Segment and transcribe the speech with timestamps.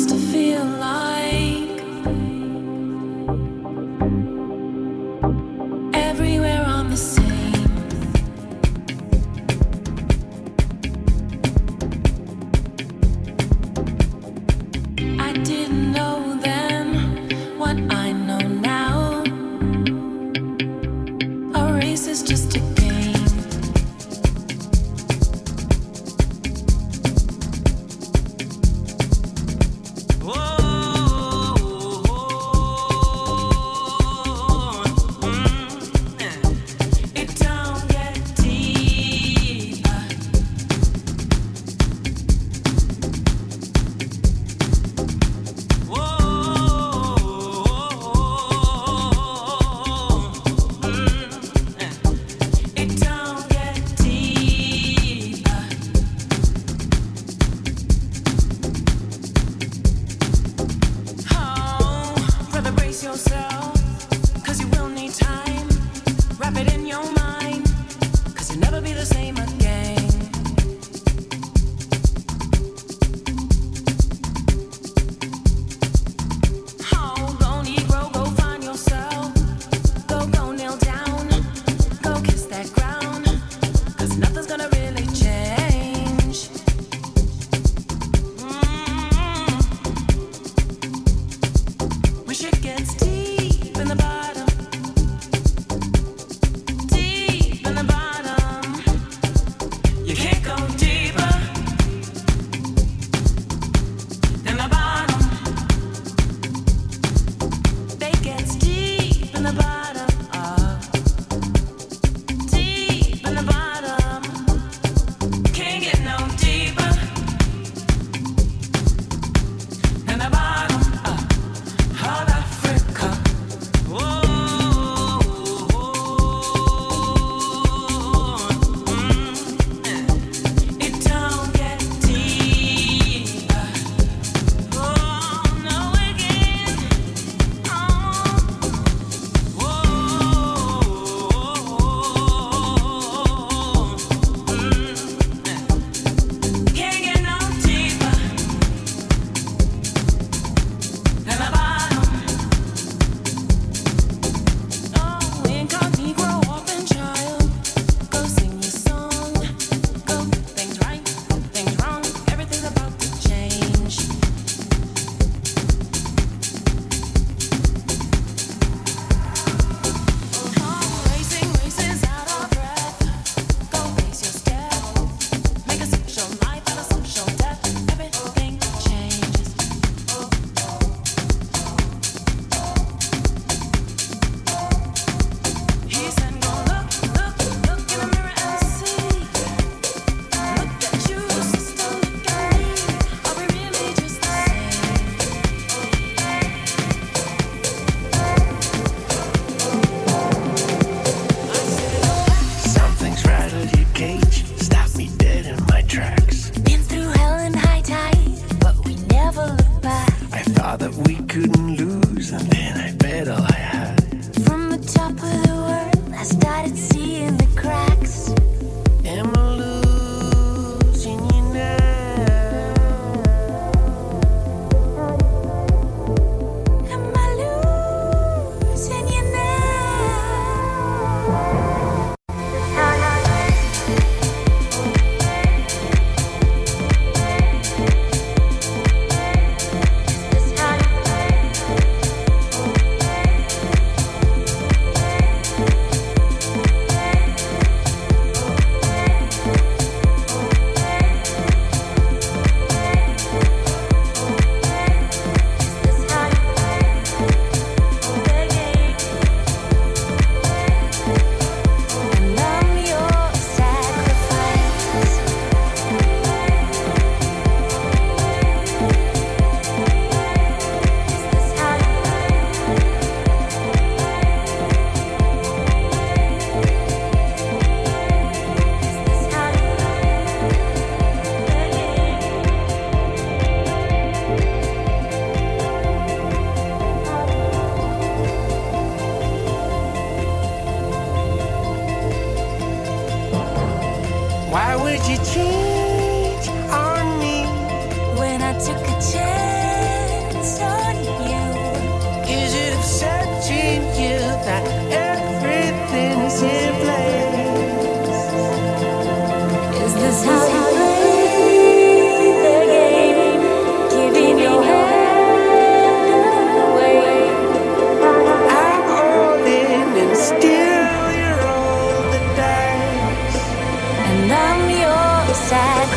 [0.00, 0.97] would you change on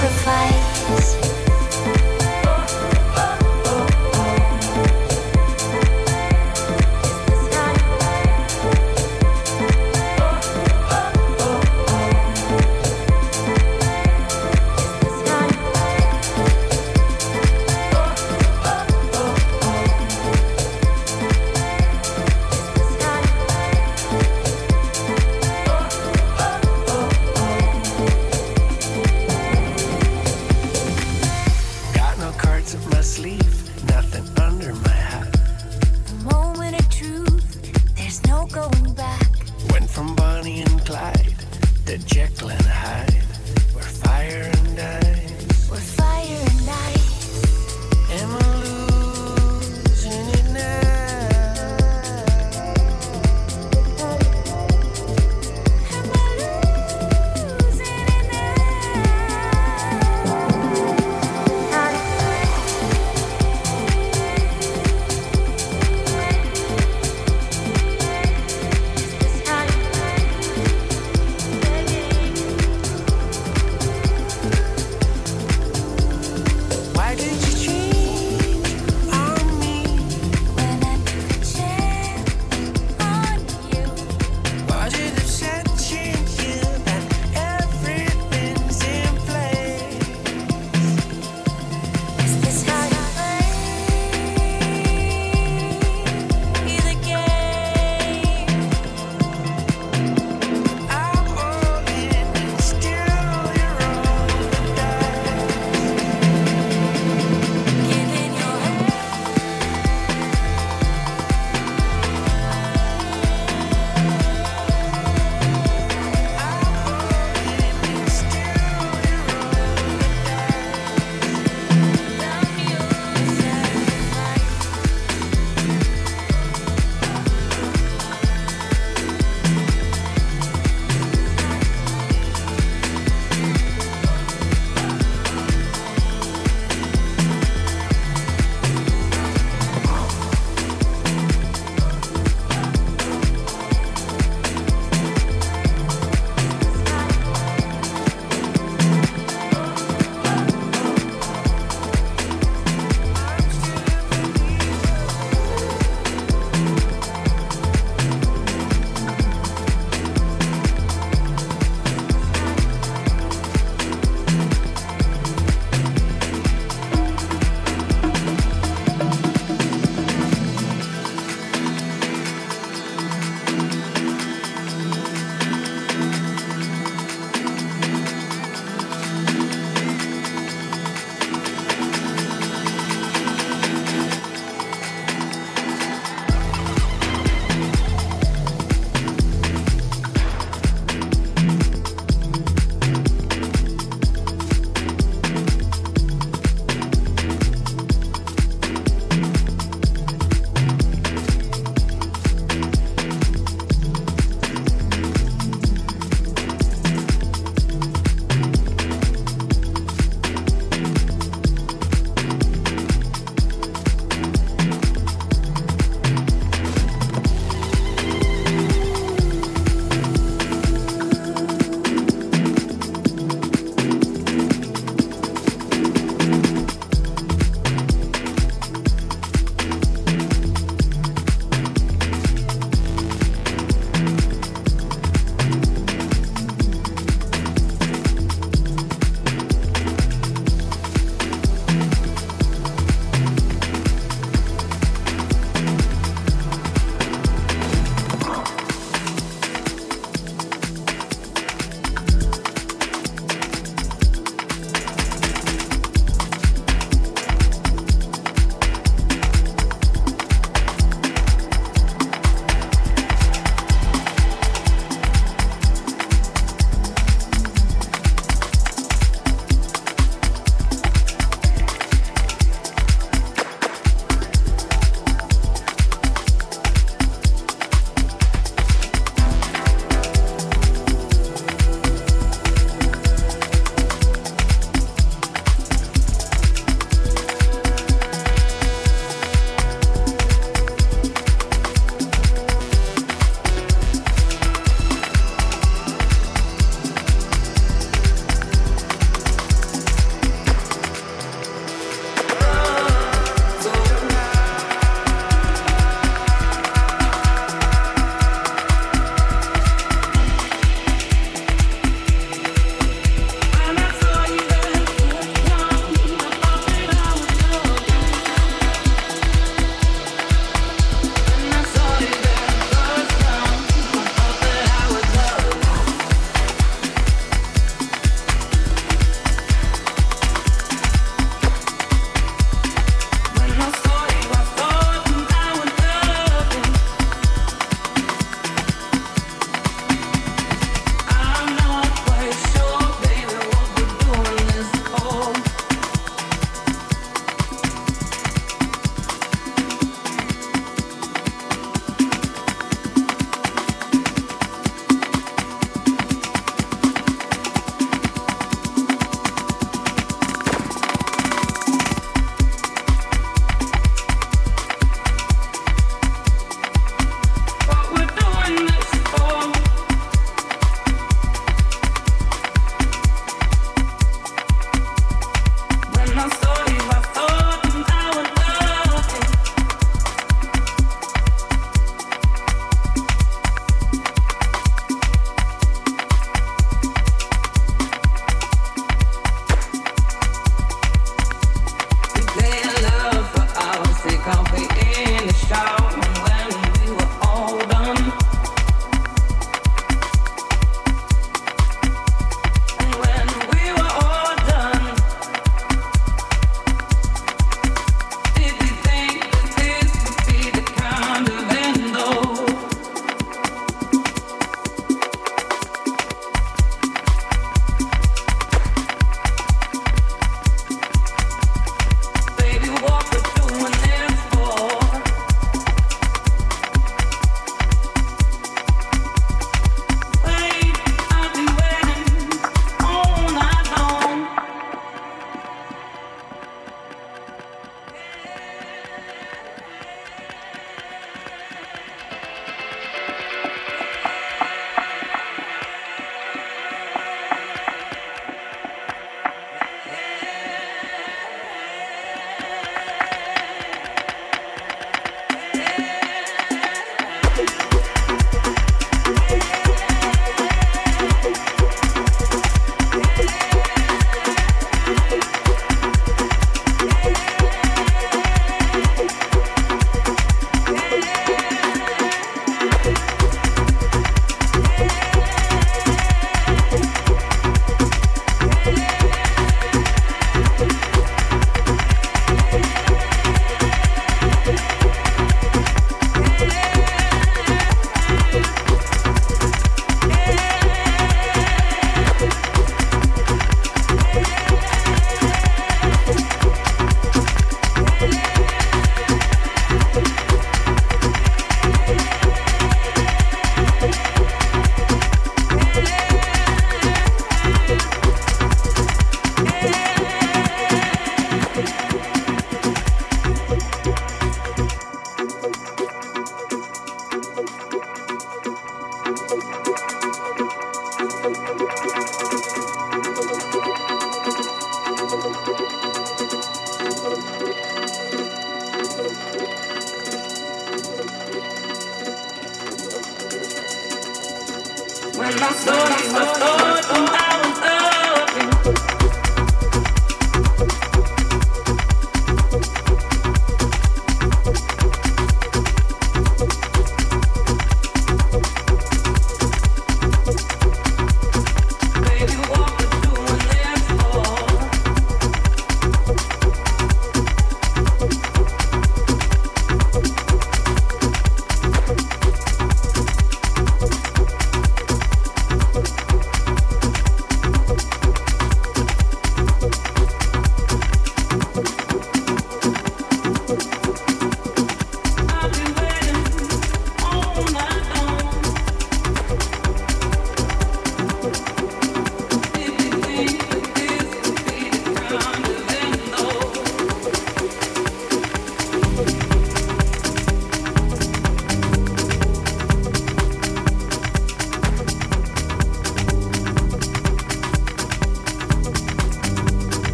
[0.00, 1.29] sacrifice.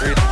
[0.00, 0.27] Damn,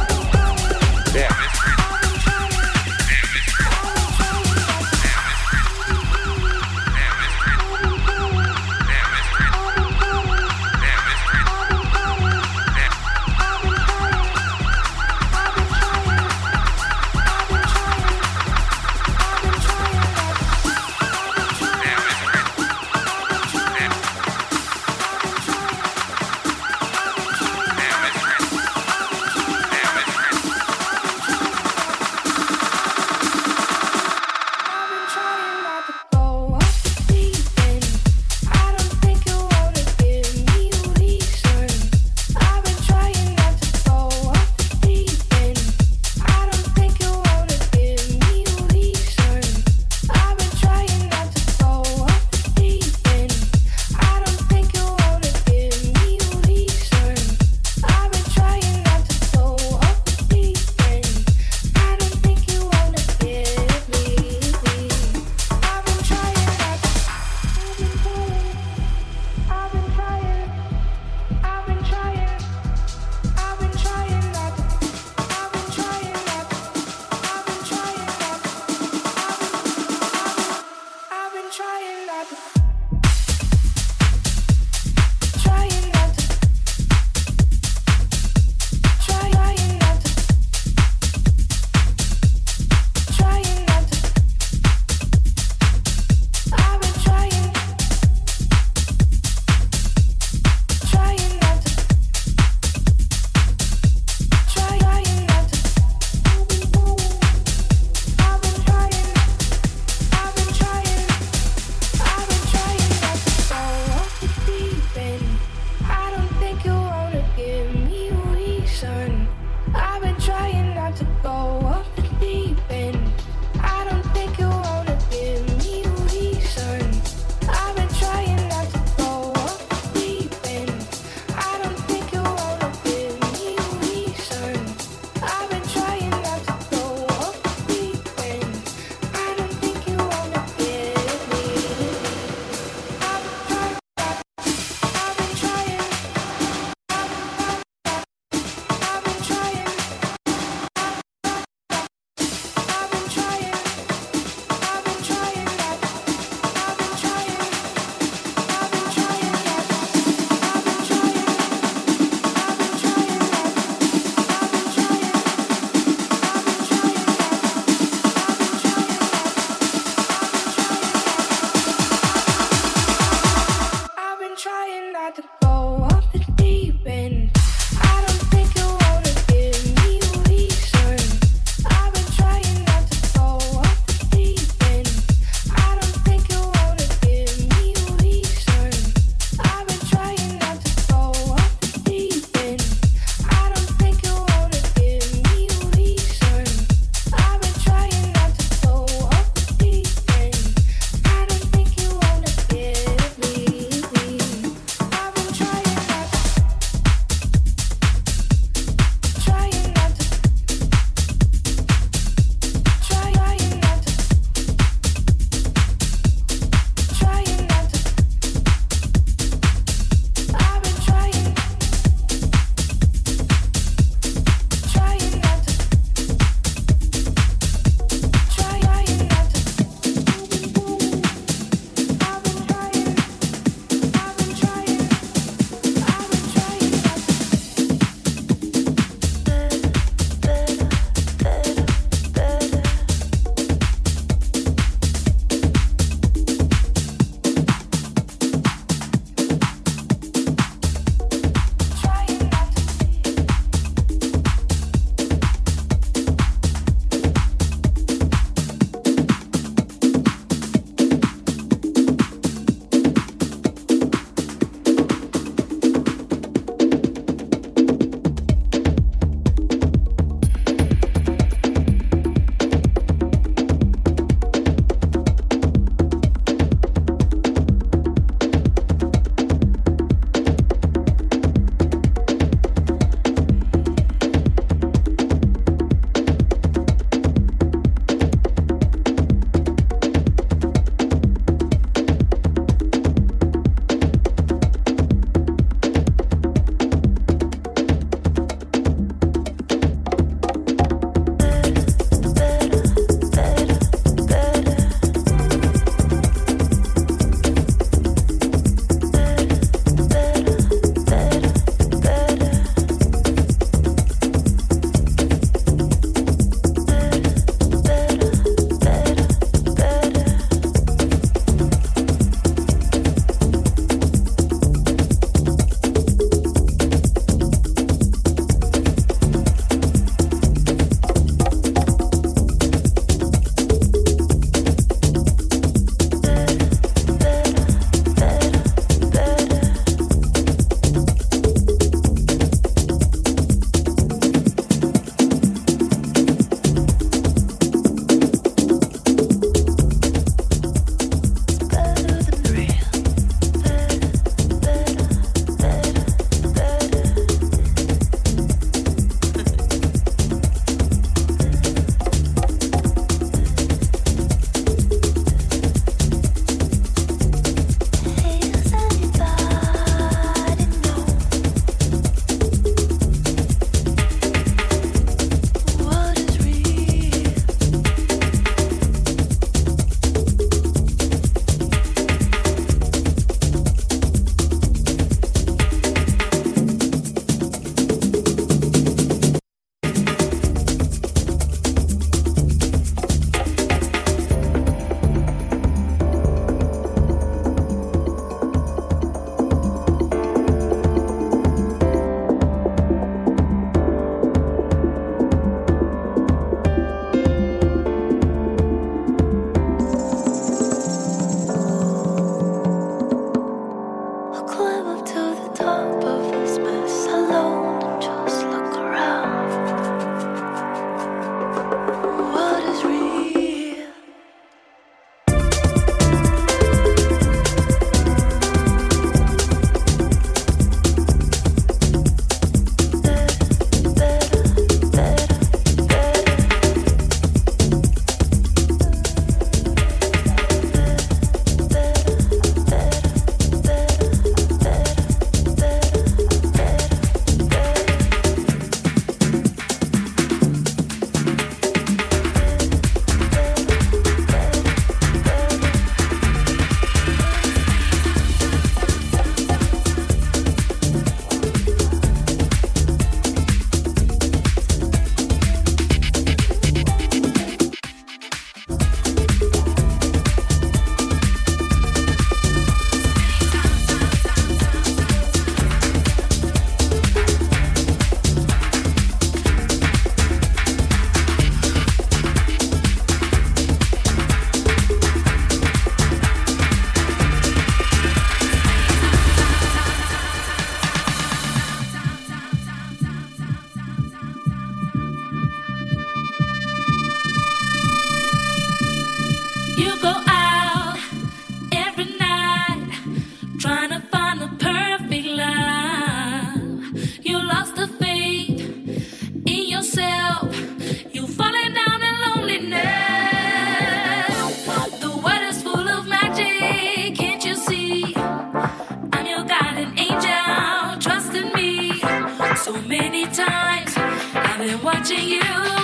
[524.89, 525.56] you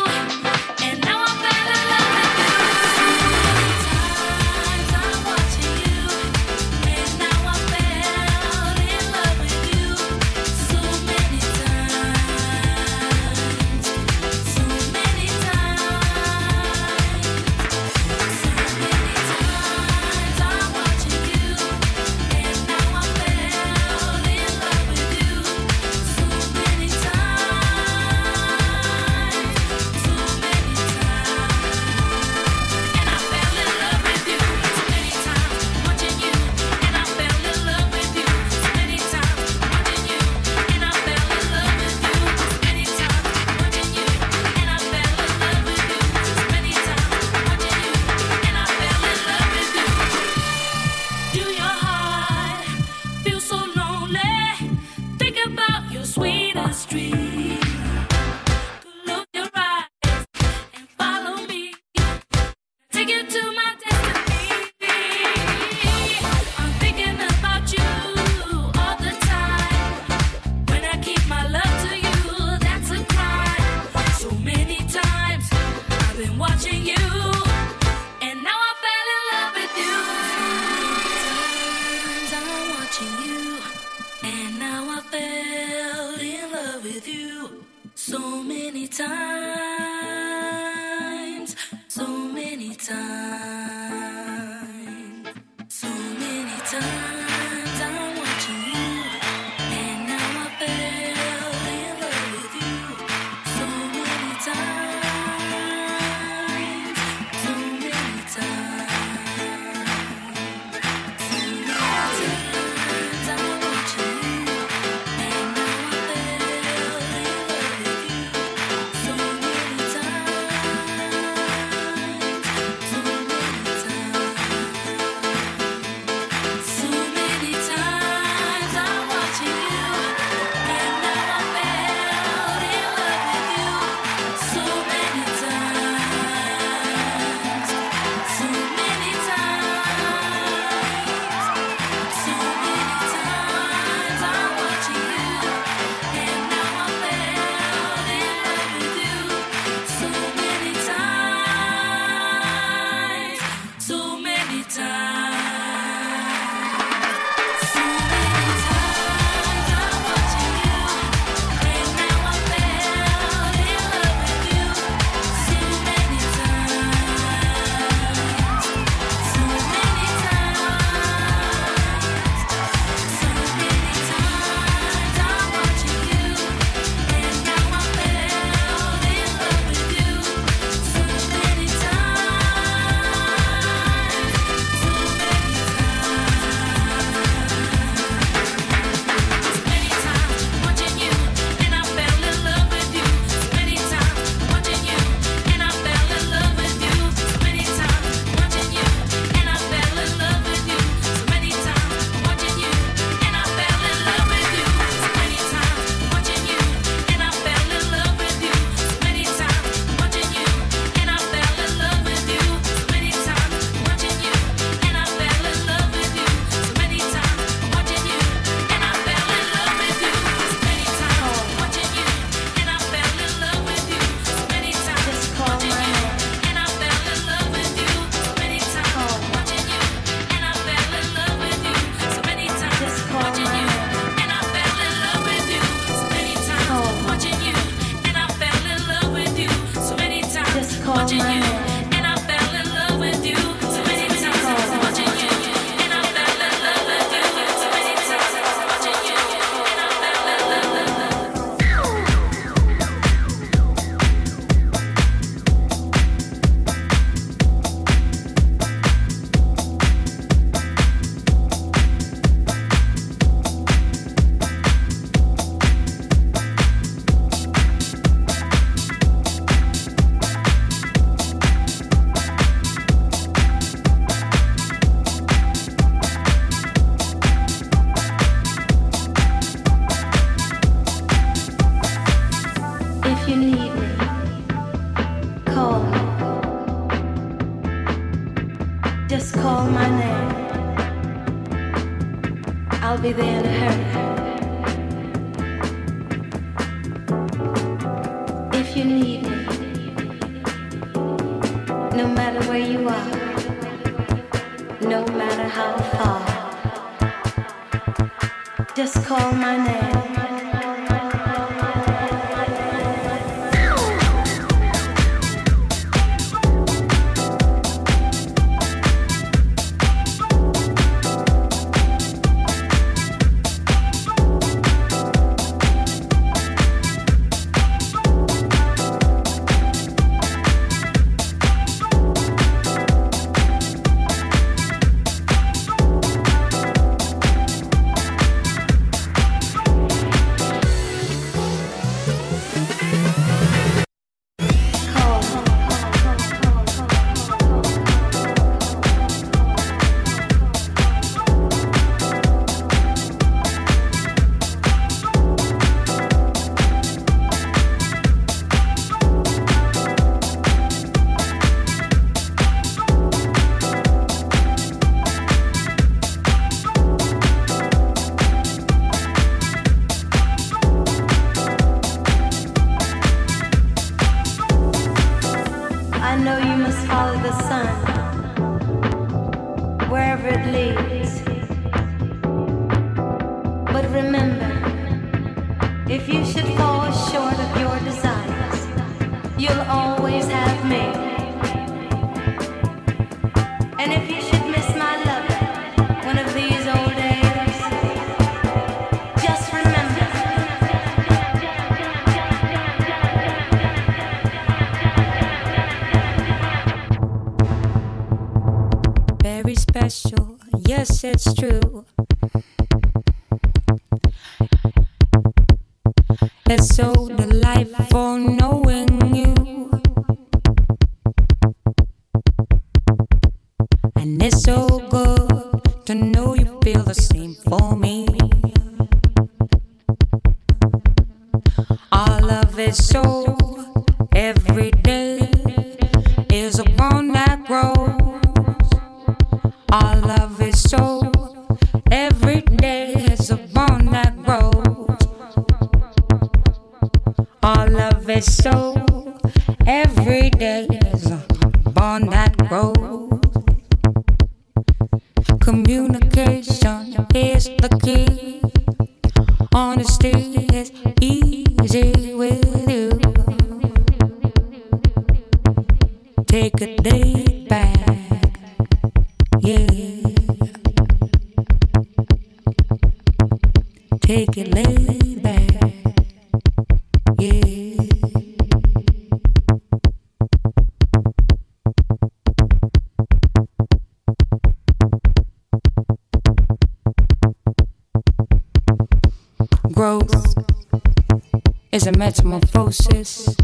[491.82, 493.34] is a metamorphosis,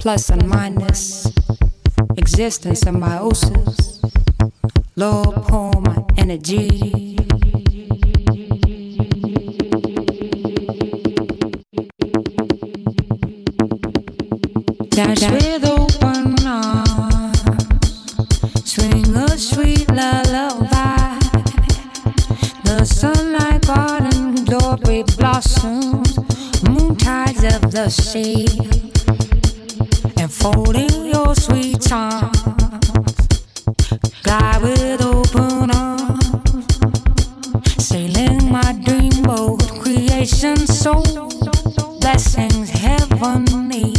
[0.00, 1.26] plus and minus,
[2.16, 4.02] existence and meiosis,
[4.96, 7.14] low poem energy.
[14.90, 17.40] Dance with open arms,
[18.64, 21.18] swing a sweet lullaby.
[22.64, 26.27] The sunlight garden glory blossoms
[26.62, 28.46] moon tides of the sea,
[30.16, 32.38] enfolding your sweet charms.
[34.22, 36.66] Glide with open arms,
[37.78, 41.28] sailing my dream boat, creation soul
[42.00, 43.94] blessings heavenly.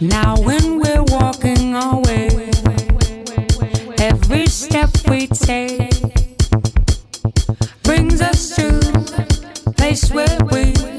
[0.00, 2.28] Now when we're walking our way,
[3.98, 5.90] every step we take
[7.82, 8.99] brings us to
[9.90, 10.89] place where we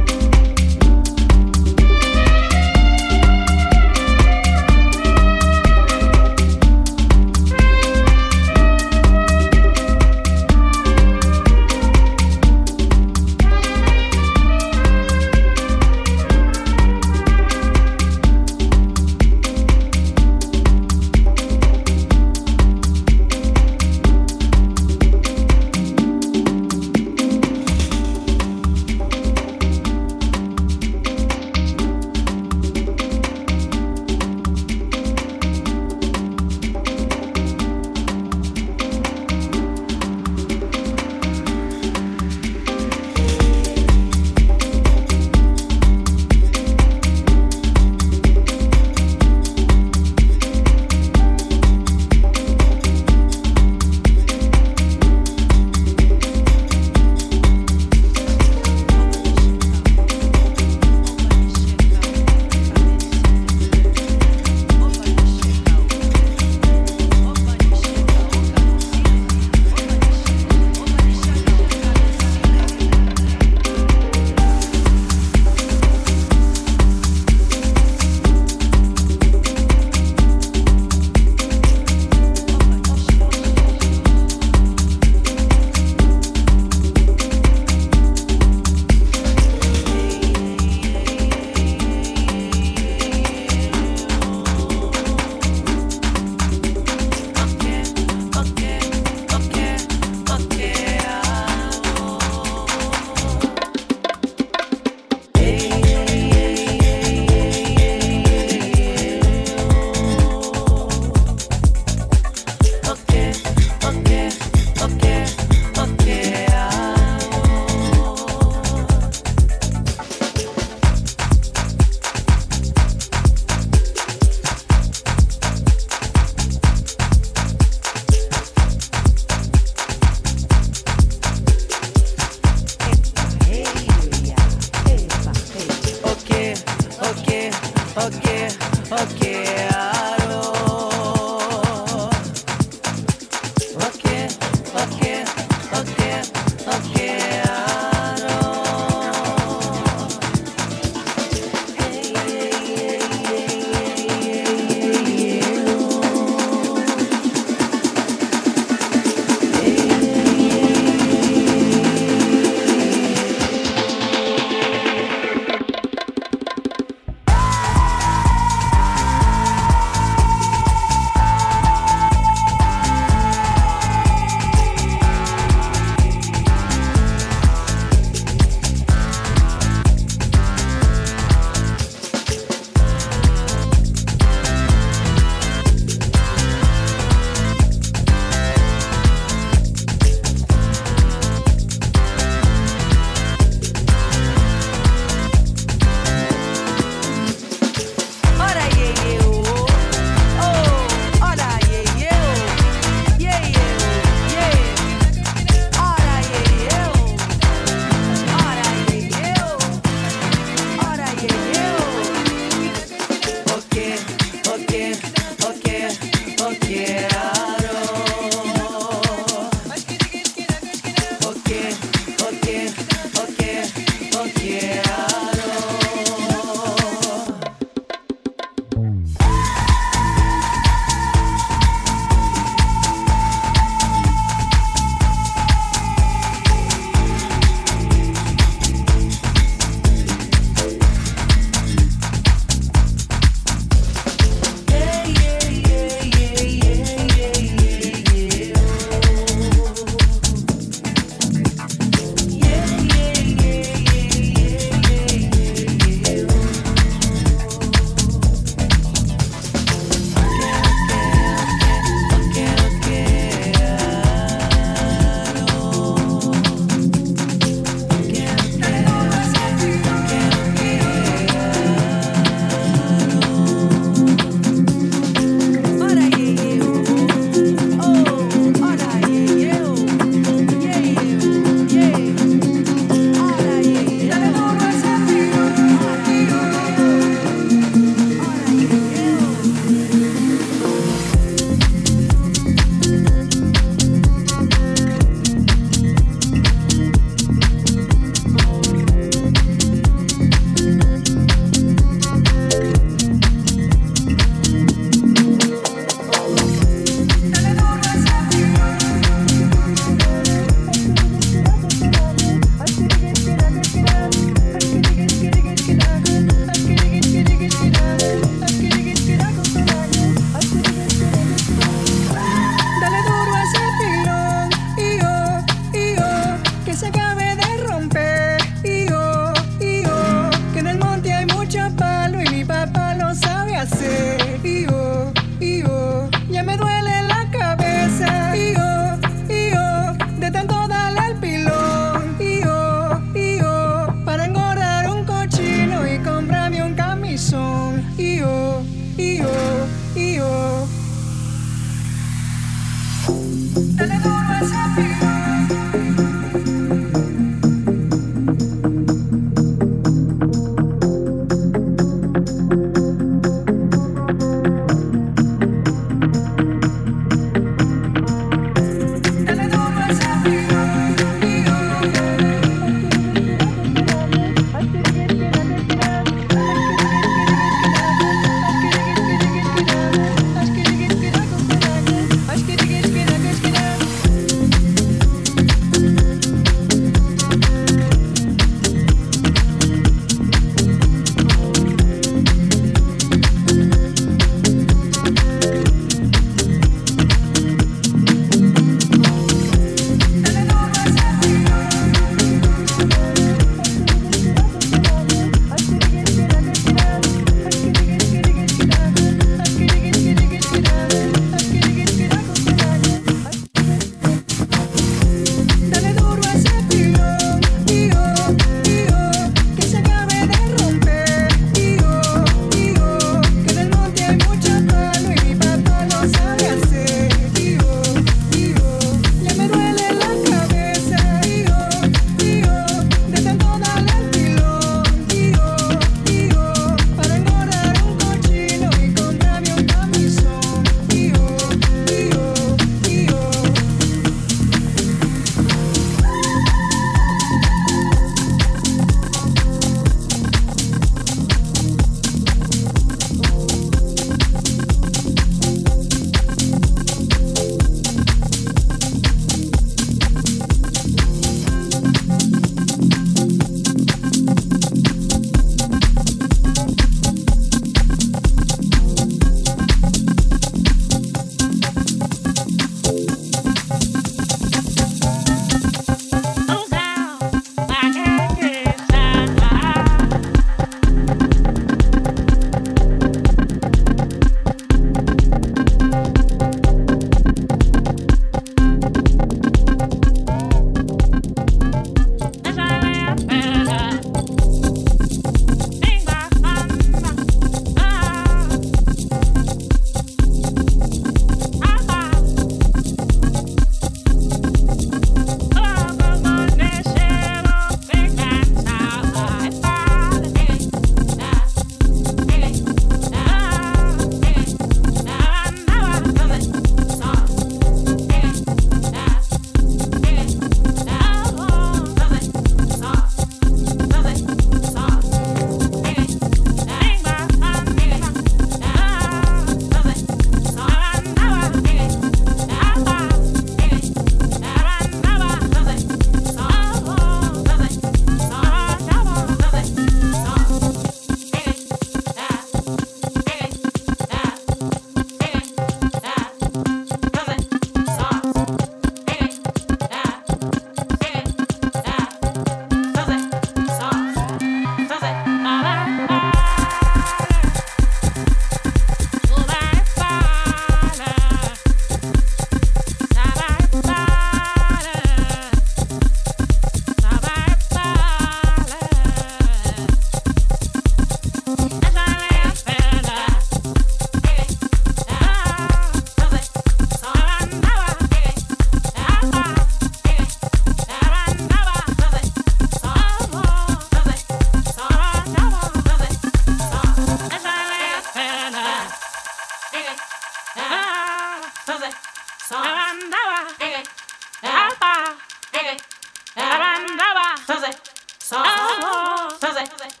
[599.60, 600.00] Estuvimos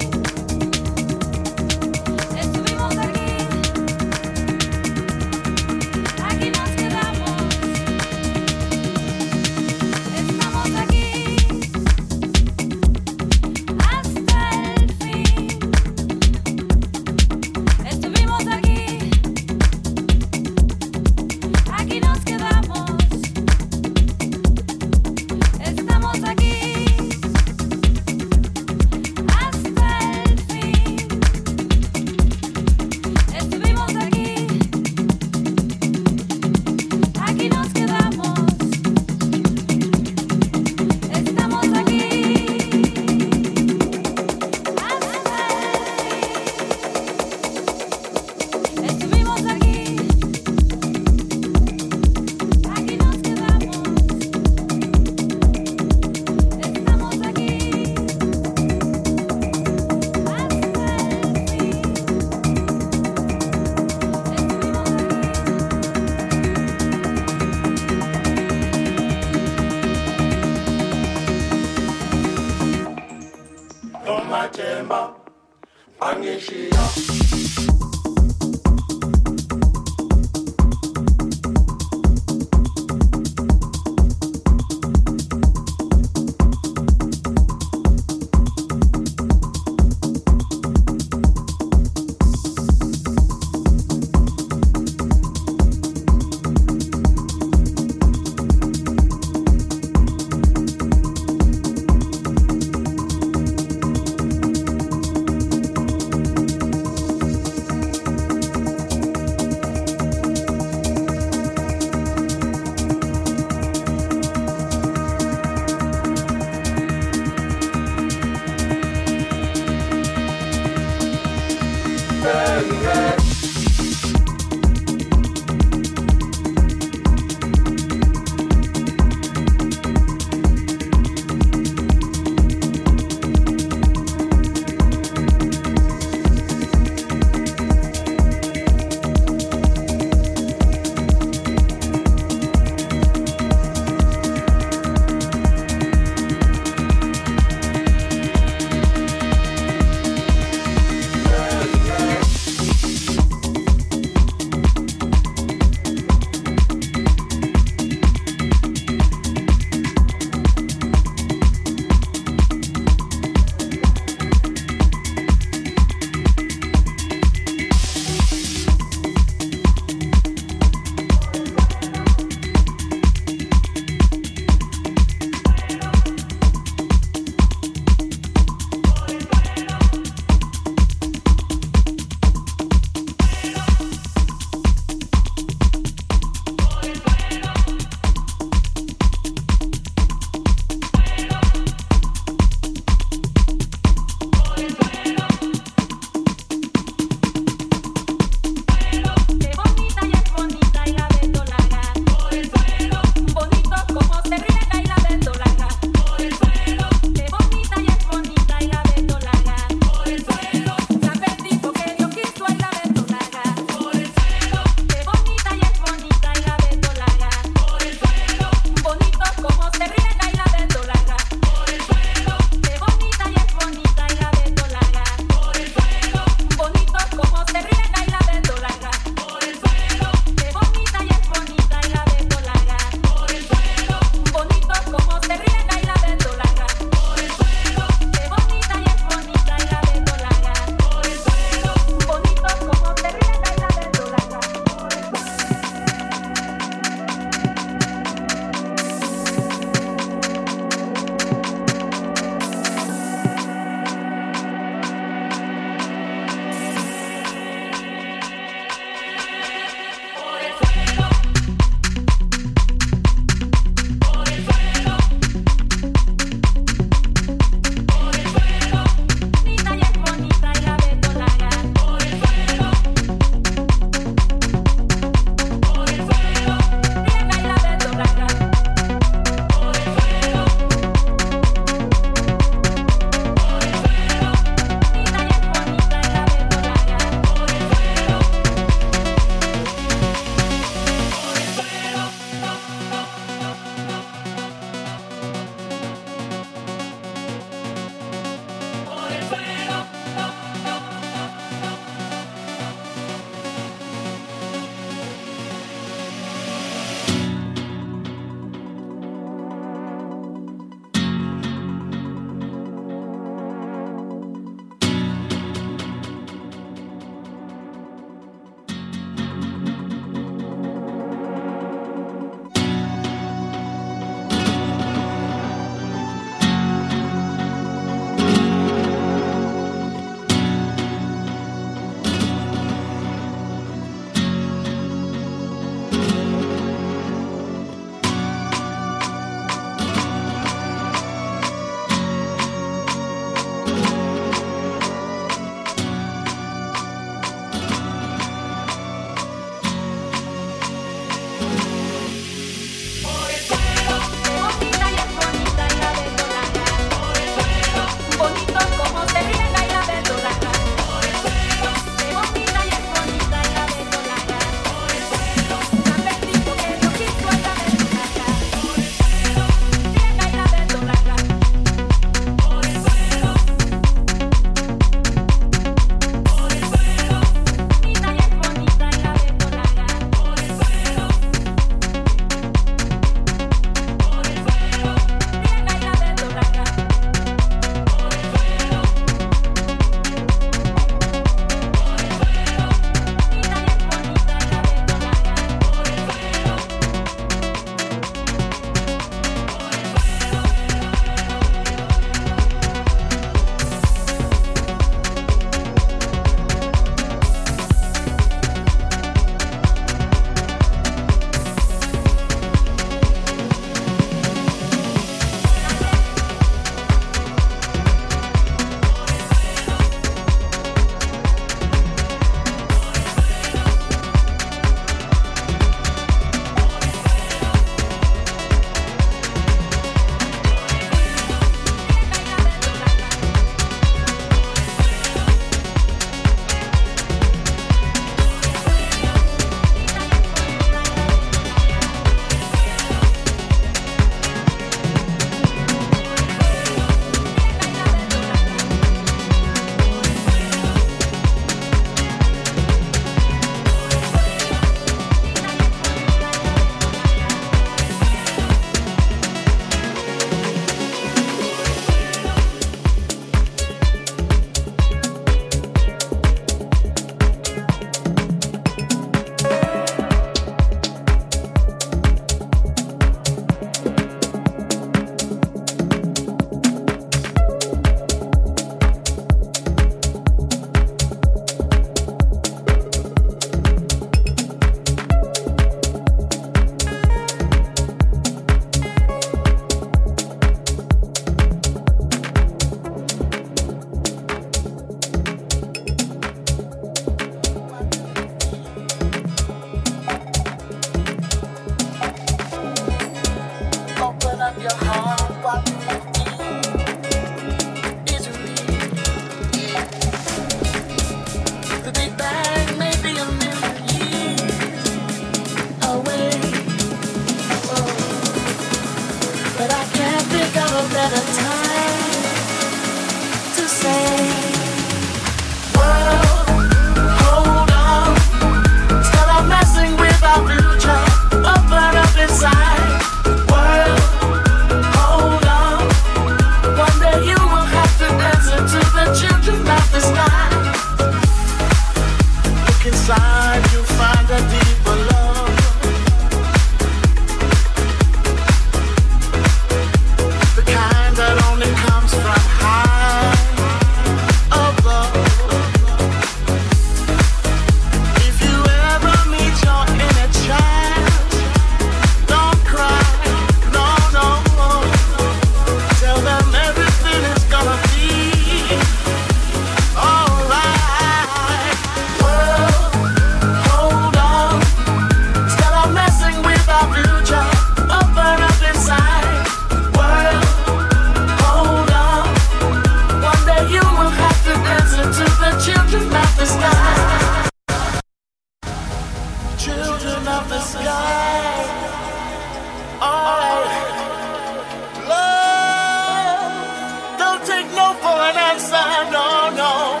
[597.74, 600.00] no for an answer, no, no.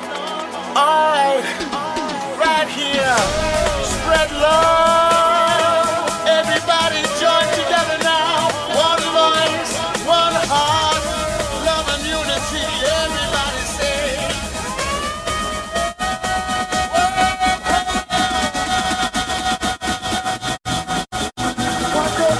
[0.76, 1.42] I,
[2.38, 3.16] right here,
[3.94, 5.86] spread love.
[6.26, 8.48] Everybody join together now.
[8.88, 9.72] One voice,
[10.06, 11.02] one heart,
[11.66, 12.64] love and unity.
[13.04, 13.60] Everybody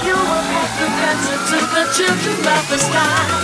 [0.05, 0.15] you
[1.51, 3.40] to the children of the sky?